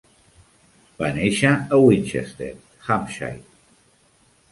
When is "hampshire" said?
2.87-3.37